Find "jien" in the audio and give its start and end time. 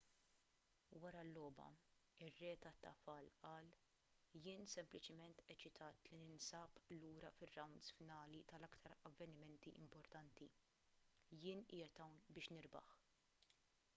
4.45-4.65, 11.45-11.63